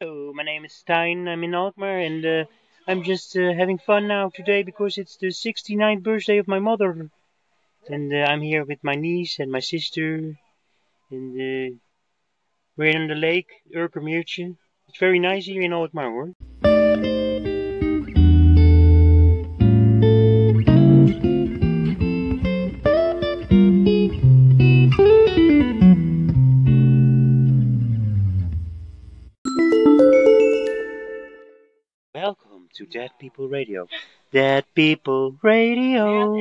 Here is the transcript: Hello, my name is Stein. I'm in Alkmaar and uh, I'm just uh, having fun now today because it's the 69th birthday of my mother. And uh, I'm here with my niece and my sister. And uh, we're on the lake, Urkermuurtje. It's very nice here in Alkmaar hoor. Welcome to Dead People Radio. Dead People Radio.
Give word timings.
Hello, 0.00 0.32
my 0.32 0.44
name 0.44 0.64
is 0.64 0.74
Stein. 0.74 1.26
I'm 1.26 1.42
in 1.42 1.56
Alkmaar 1.56 1.98
and 1.98 2.24
uh, 2.24 2.44
I'm 2.86 3.02
just 3.02 3.36
uh, 3.36 3.52
having 3.52 3.78
fun 3.78 4.06
now 4.06 4.30
today 4.32 4.62
because 4.62 4.96
it's 4.96 5.16
the 5.16 5.26
69th 5.26 6.04
birthday 6.04 6.38
of 6.38 6.46
my 6.46 6.60
mother. 6.60 7.10
And 7.88 8.14
uh, 8.14 8.18
I'm 8.18 8.40
here 8.40 8.64
with 8.64 8.78
my 8.84 8.94
niece 8.94 9.40
and 9.40 9.50
my 9.50 9.58
sister. 9.58 10.38
And 11.10 11.34
uh, 11.34 11.76
we're 12.76 12.94
on 12.94 13.08
the 13.08 13.16
lake, 13.16 13.50
Urkermuurtje. 13.74 14.56
It's 14.86 15.00
very 15.00 15.18
nice 15.18 15.46
here 15.46 15.62
in 15.62 15.72
Alkmaar 15.72 16.10
hoor. 16.12 17.17
Welcome 32.20 32.68
to 32.74 32.84
Dead 32.84 33.12
People 33.20 33.46
Radio. 33.46 33.86
Dead 34.32 34.64
People 34.74 35.36
Radio. 35.40 36.34